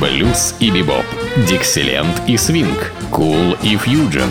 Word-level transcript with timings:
блюз 0.00 0.54
и 0.60 0.70
бибоп, 0.70 1.04
дикселент 1.48 2.22
и 2.26 2.36
свинг, 2.36 2.92
кул 3.10 3.56
и 3.62 3.76
фьюджен. 3.76 4.30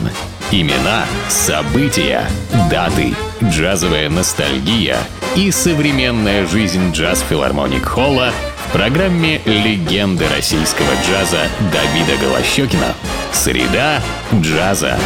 Имена, 0.52 1.06
события, 1.28 2.24
даты, 2.70 3.14
джазовая 3.44 4.10
ностальгия 4.10 4.98
и 5.36 5.50
современная 5.52 6.46
жизнь 6.46 6.92
джаз-филармоник 6.92 7.84
Холла 7.84 8.32
в 8.68 8.72
программе 8.72 9.42
«Легенды 9.46 10.26
российского 10.36 10.92
джаза» 11.08 11.48
Давида 11.72 12.22
Голощекина. 12.22 12.94
Среда 13.34 14.02
джаза. 14.34 14.98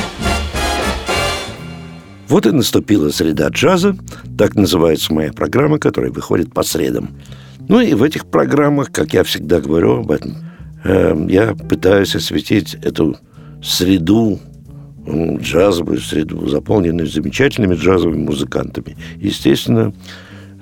Вот 2.28 2.46
и 2.46 2.52
наступила 2.52 3.10
среда 3.10 3.48
джаза, 3.48 3.96
так 4.38 4.56
называется 4.56 5.14
моя 5.14 5.34
программа, 5.34 5.80
которая 5.80 6.12
выходит 6.12 6.54
по 6.54 6.64
средам. 6.64 7.10
Ну 7.70 7.80
и 7.80 7.94
в 7.94 8.04
этих 8.04 8.26
программах, 8.26 8.92
как 8.92 9.14
я 9.14 9.24
всегда 9.24 9.62
говорю 9.62 10.00
об 10.00 10.12
этом, 10.12 10.36
э, 10.84 11.26
я 11.30 11.56
пытаюсь 11.56 12.16
осветить 12.16 12.76
эту 12.84 13.16
среду, 13.64 14.40
джазовую 15.08 16.00
среду, 16.00 16.48
заполненную 16.48 17.08
замечательными 17.08 17.76
джазовыми 17.76 18.26
музыкантами. 18.26 18.98
Естественно, 19.16 19.94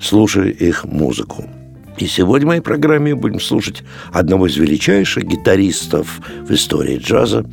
слушаю 0.00 0.56
их 0.56 0.84
музыку. 0.84 1.44
И 1.98 2.06
сегодня 2.06 2.46
в 2.46 2.48
моей 2.48 2.60
программе 2.60 3.14
будем 3.14 3.40
слушать 3.40 3.82
одного 4.12 4.46
из 4.46 4.56
величайших 4.56 5.24
гитаристов 5.24 6.20
в 6.46 6.52
истории 6.52 6.98
джаза, 6.98 7.44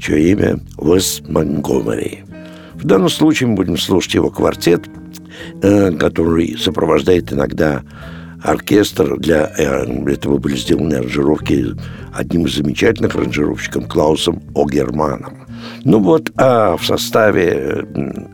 чье 0.00 0.32
имя 0.32 0.58
Уэс 0.76 1.22
Монгомери– 1.28 2.24
в 2.82 2.84
данном 2.84 3.08
случае 3.10 3.48
мы 3.48 3.54
будем 3.54 3.78
слушать 3.78 4.14
его 4.14 4.28
квартет, 4.28 4.86
э, 5.62 5.92
который 5.92 6.58
сопровождает 6.58 7.32
иногда 7.32 7.82
оркестр. 8.42 9.16
Для 9.18 9.52
э, 9.56 9.84
этого 10.10 10.38
были 10.38 10.56
сделаны 10.56 10.94
аранжировки 10.94 11.66
одним 12.12 12.46
из 12.46 12.56
замечательных 12.56 13.16
аранжировщиков 13.16 13.88
Клаусом 13.88 14.42
Огерманом. 14.54 15.46
Ну 15.84 16.00
вот, 16.00 16.30
а 16.36 16.76
в 16.76 16.84
составе 16.84 17.86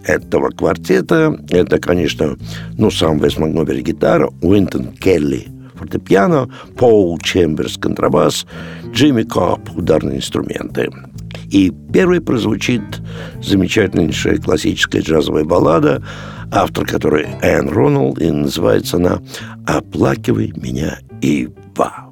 этого 0.04 0.50
квартета 0.50 1.38
это, 1.50 1.78
конечно, 1.78 2.36
ну, 2.78 2.90
сам 2.90 3.18
Уэс 3.18 3.36
Монтгомери 3.36 3.80
гитара, 3.82 4.30
Уинтон 4.40 4.92
Келли 4.92 5.46
фортепиано, 5.78 6.48
Пол 6.76 7.18
Чемберс 7.18 7.78
контрабас, 7.78 8.46
Джимми 8.92 9.22
Кобб 9.22 9.70
ударные 9.76 10.18
инструменты. 10.18 10.90
И 11.50 11.72
первой 11.92 12.20
прозвучит 12.20 12.82
замечательнейшая 13.42 14.38
классическая 14.38 15.00
джазовая 15.00 15.44
баллада, 15.44 16.02
автор 16.52 16.86
которой 16.86 17.26
Энн 17.42 17.68
Роналд, 17.68 18.20
и 18.20 18.30
называется 18.30 18.96
она 18.96 19.20
«Оплакивай 19.66 20.52
меня, 20.56 20.98
Ива». 21.20 22.07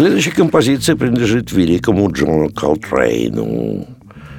Следующая 0.00 0.30
композиция 0.30 0.96
принадлежит 0.96 1.52
великому 1.52 2.10
Джону 2.10 2.48
Колтрейну. 2.48 3.86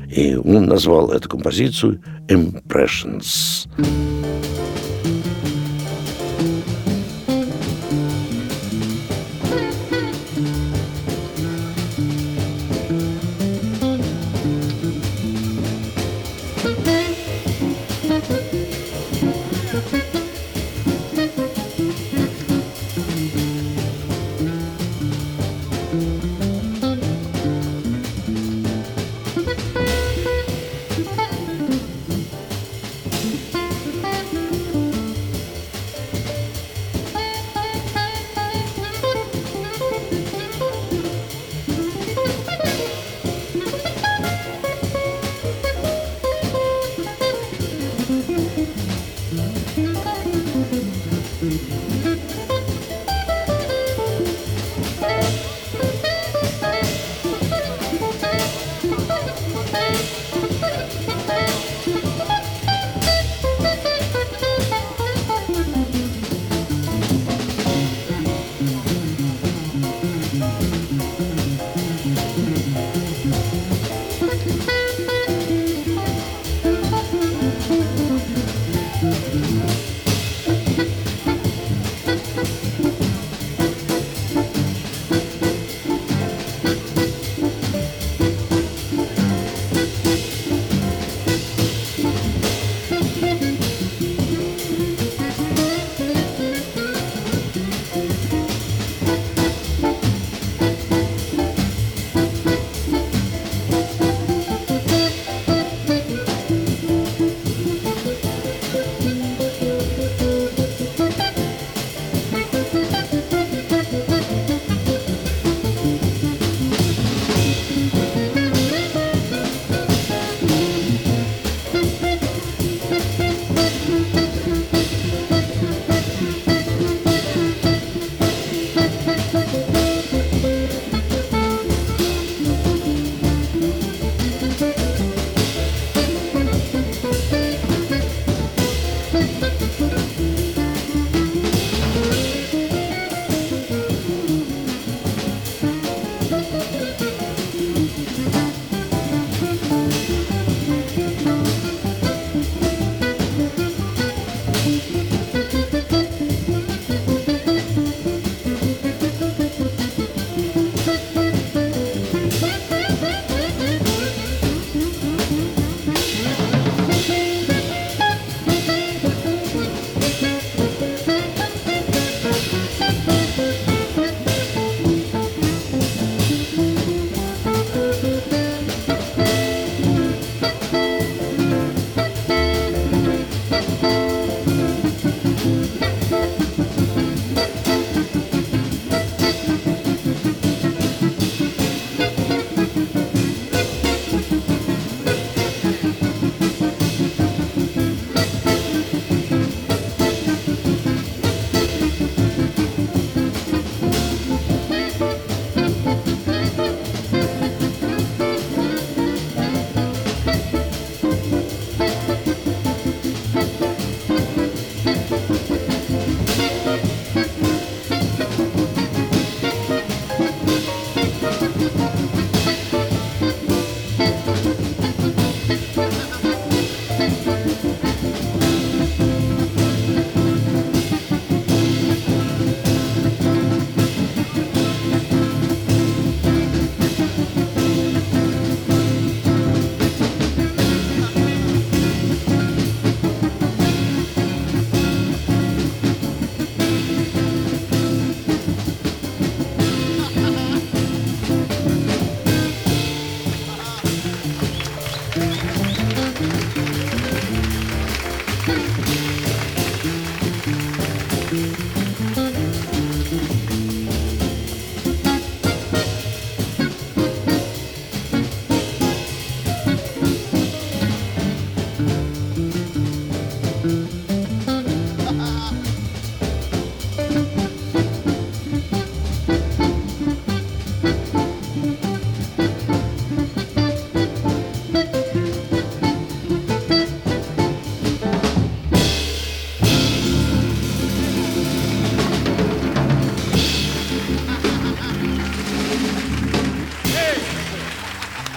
И 0.09 0.33
он 0.33 0.65
назвал 0.65 1.11
эту 1.11 1.29
композицию 1.29 2.01
«Impressions». 2.27 3.67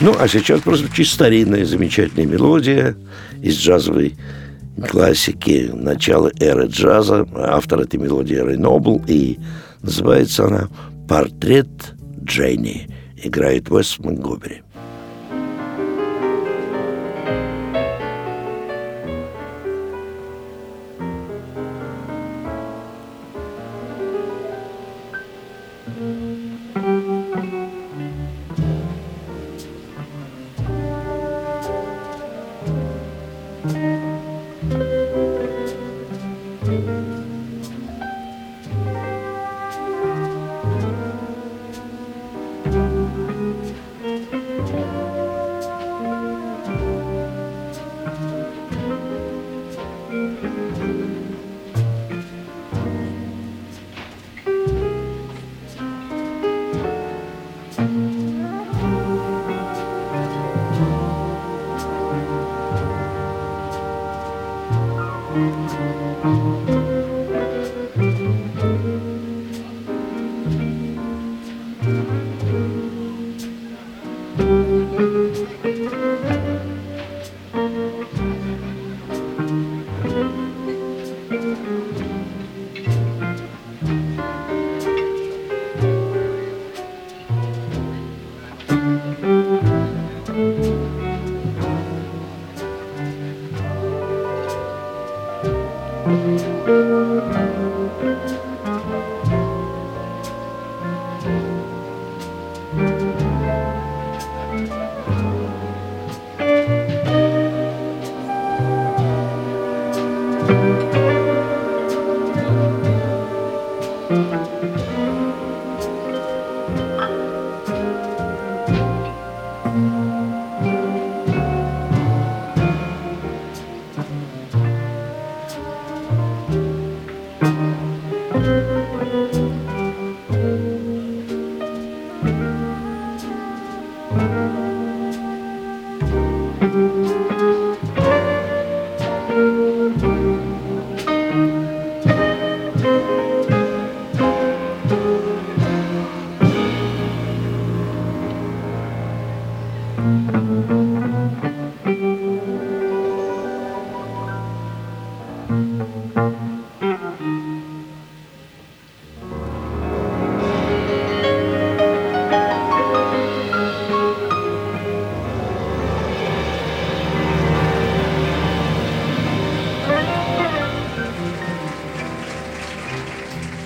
Ну, 0.04 0.14
а 0.18 0.28
сейчас 0.28 0.60
прозвучит 0.60 1.06
старинная 1.06 1.64
замечательная 1.64 2.26
мелодия 2.26 2.94
из 3.40 3.56
джазовой 3.56 4.14
классики 4.90 5.70
начала 5.72 6.30
эры 6.40 6.66
джаза. 6.66 7.26
Автор 7.34 7.80
этой 7.80 7.98
мелодии 7.98 8.34
Рэй 8.34 8.58
Нобл, 8.58 9.00
и 9.08 9.38
называется 9.80 10.44
она 10.44 10.68
«Портрет 11.08 11.70
Дженни». 12.22 12.86
Играет 13.16 13.70
Уэс 13.70 13.98
Монгомери. 13.98 14.63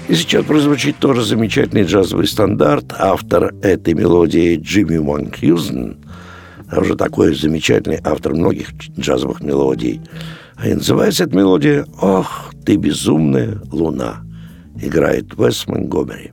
И 0.08 0.14
сейчас 0.14 0.42
прозвучит 0.46 0.96
тоже 0.96 1.22
замечательный 1.22 1.82
джазовый 1.82 2.26
стандарт. 2.26 2.94
Автор 2.98 3.54
этой 3.62 3.92
мелодии 3.92 4.56
Джимми 4.56 4.96
Манкьюзен, 4.96 5.98
а 6.70 6.80
уже 6.80 6.96
такой 6.96 7.34
замечательный 7.34 8.00
автор 8.02 8.34
многих 8.34 8.72
джазовых 8.98 9.42
мелодий. 9.42 10.00
И 10.64 10.72
называется 10.72 11.24
эта 11.24 11.36
мелодия 11.36 11.84
«Ох, 12.00 12.54
ты 12.64 12.76
безумная 12.76 13.60
луна». 13.70 14.24
Играет 14.80 15.34
Уэс 15.38 15.66
Монгомери. 15.66 16.32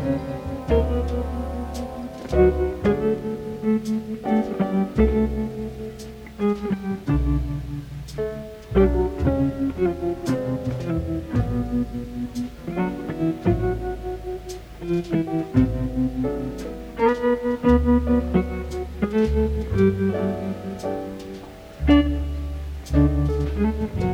Mm-hmm. 23.61 24.10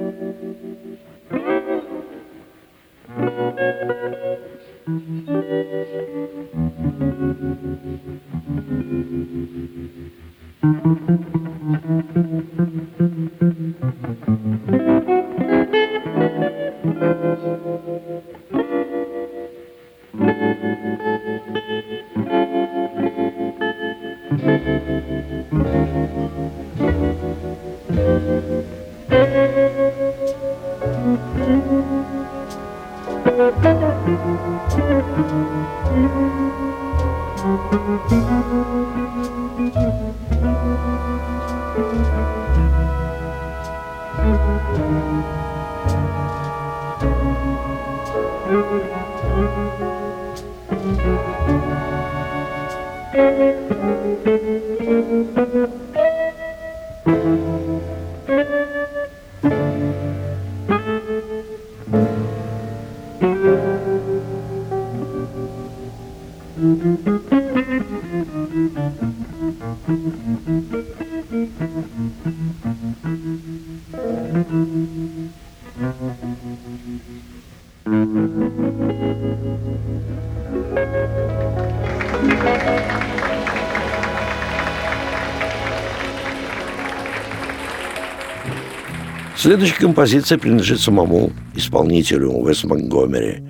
Следующая 89.36 89.80
композиция 89.80 90.38
принадлежит 90.38 90.80
самому 90.80 91.32
исполнителю 91.56 92.30
Уэс 92.30 92.64
Монгомери. 92.64 93.44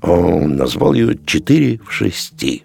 Он 0.00 0.54
назвал 0.54 0.94
ее 0.94 1.18
«Четыре 1.26 1.80
в 1.84 1.90
шести». 1.90 2.62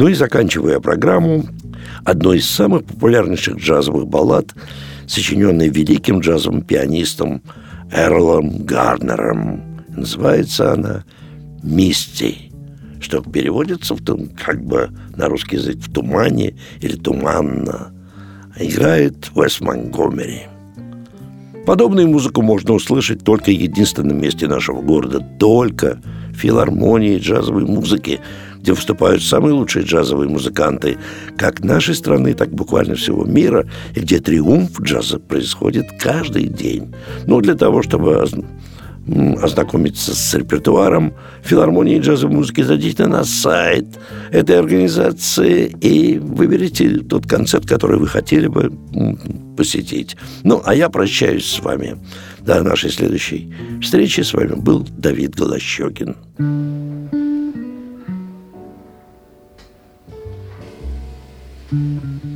Ну 0.00 0.08
и 0.08 0.14
заканчивая 0.14 0.80
программу, 0.80 1.44
одной 2.04 2.38
из 2.38 2.48
самых 2.48 2.86
популярнейших 2.86 3.58
джазовых 3.58 4.08
баллад, 4.08 4.46
сочиненной 5.06 5.68
великим 5.68 6.20
джазовым 6.20 6.62
пианистом 6.62 7.42
Эрлом 7.92 8.64
Гарнером. 8.64 9.62
Называется 9.90 10.72
она 10.72 11.04
«Мисти», 11.62 12.50
что 12.98 13.20
переводится 13.20 13.94
в, 13.94 14.02
том, 14.02 14.30
как 14.42 14.64
бы 14.64 14.88
на 15.18 15.28
русский 15.28 15.56
язык 15.56 15.76
в 15.76 15.92
тумане 15.92 16.54
или 16.80 16.96
туманно. 16.96 17.92
Играет 18.58 19.30
Уэс 19.34 19.60
Монгомери. 19.60 20.44
Подобную 21.66 22.08
музыку 22.08 22.40
можно 22.40 22.72
услышать 22.72 23.22
только 23.22 23.50
в 23.50 23.54
единственном 23.54 24.18
месте 24.18 24.48
нашего 24.48 24.80
города, 24.80 25.20
только 25.38 26.00
в 26.30 26.36
филармонии 26.36 27.18
джазовой 27.18 27.66
музыки, 27.66 28.20
где 28.60 28.72
выступают 28.72 29.22
самые 29.22 29.52
лучшие 29.52 29.84
джазовые 29.84 30.28
музыканты 30.28 30.98
как 31.36 31.64
нашей 31.64 31.94
страны, 31.94 32.34
так 32.34 32.50
буквально 32.50 32.94
всего 32.94 33.24
мира, 33.24 33.66
и 33.94 34.00
где 34.00 34.18
триумф 34.18 34.80
джаза 34.80 35.18
происходит 35.18 35.86
каждый 35.98 36.44
день. 36.44 36.94
Ну, 37.26 37.40
для 37.40 37.54
того, 37.54 37.82
чтобы 37.82 38.24
ознакомиться 39.42 40.14
с 40.14 40.34
репертуаром 40.34 41.14
филармонии 41.42 41.98
джазовой 41.98 42.36
музыки, 42.36 42.60
зайдите 42.60 43.06
на 43.06 43.24
сайт 43.24 43.86
этой 44.30 44.58
организации 44.58 45.74
и 45.80 46.18
выберите 46.18 46.98
тот 46.98 47.26
концерт, 47.26 47.66
который 47.66 47.98
вы 47.98 48.06
хотели 48.06 48.46
бы 48.46 48.70
посетить. 49.56 50.16
Ну, 50.44 50.62
а 50.64 50.74
я 50.74 50.90
прощаюсь 50.90 51.46
с 51.46 51.60
вами. 51.60 51.98
До 52.40 52.62
нашей 52.62 52.90
следующей 52.90 53.52
встречи 53.82 54.20
с 54.20 54.32
вами 54.32 54.54
был 54.54 54.86
Давид 54.96 55.34
Голощекин. 55.34 56.16
Mm-hmm. 61.72 62.29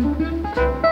Música 0.00 0.89